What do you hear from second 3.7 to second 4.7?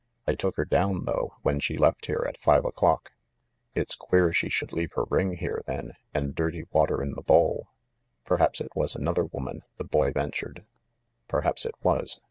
"It's queer she